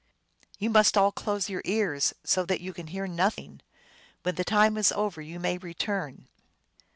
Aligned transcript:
"You 0.57 0.71
must 0.71 0.97
all 0.97 1.11
close 1.11 1.47
your 1.47 1.61
ears, 1.63 2.11
so 2.23 2.43
that 2.47 2.59
you 2.59 2.73
can 2.73 2.87
hear 2.87 3.05
nothing. 3.05 3.61
When 4.23 4.33
the 4.33 4.43
time 4.43 4.75
is 4.75 4.91
over 4.91 5.21
you 5.21 5.39
may 5.39 5.59
return." 5.59 6.27